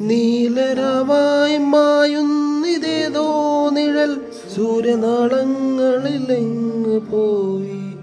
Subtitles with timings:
[0.00, 4.20] നീലരവായി മായുന്നിതേതോ നിഴൽ
[4.56, 7.94] സൂര്യനാളങ്ങളിലെങ്ങ് പോയി?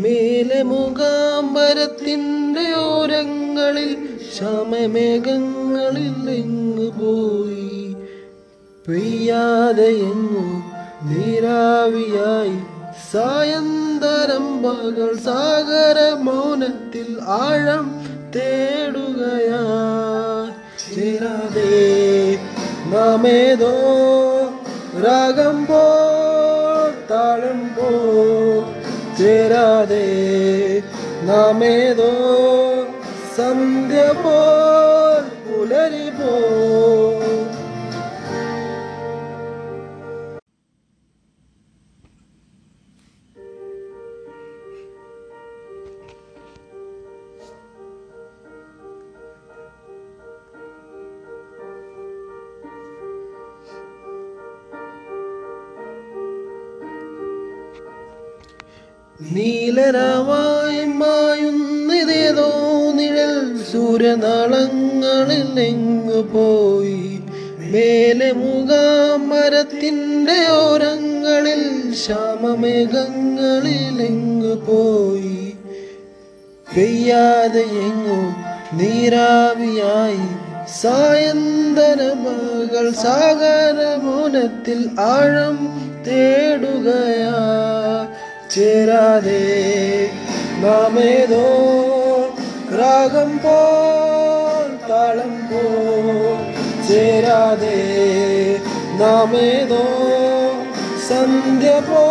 [0.00, 3.96] മേലെ മുഖാംബരത്തിന്റെ ഓരങ്ങളിൽ
[4.34, 7.94] ശമമേഘങ്ങളിലെങ്ങ് പോയി?
[8.88, 10.62] പെയ്യാതെ എങ്ങോ
[11.02, 12.58] നീരാവിയായി
[13.12, 18.04] സായന്തരം പകൽ സാഗര മൗനത്തിൽ ആഴം
[18.36, 19.37] തേടുകയാ
[22.90, 23.74] നാമേതോ
[25.04, 25.82] രാഗം പോ
[27.10, 27.90] താളം പോ
[29.18, 30.06] ചേരാതെ
[31.22, 32.12] നാമേതോ
[33.36, 34.04] സന്ധ്യ
[35.44, 36.32] പുലരി പോ
[59.20, 67.20] നീലരവായി മായുന്നതേതോ നിഴൽ സൂര്യനാളങ്ങളിൽ എങ്ങു പോയി?
[67.58, 75.56] മേലെ മുഖാമരത്തിന്റെ ഓരങ്ങളിൽ ശ്യാമമേഘങ്ങളിൽ എങ്ങു പോയി?
[76.76, 78.34] പെയ്യാതെ എങ്ങു
[78.72, 80.20] നീരാവിയായി
[80.82, 85.74] സായന്തരമകൾ സാഗരമോനത്തിൽ സാഗര മൗനത്തിൽ ആഴം
[86.06, 87.57] തേടുകയാ.
[88.58, 89.42] ചേരാതെ
[90.62, 91.44] നാമേതോ
[92.78, 95.62] രാഗം പോൽ താളം പോ
[96.88, 97.78] ചേരാതെ
[99.00, 99.84] നാമേതോ
[101.08, 102.02] സന്ധ്യ പോ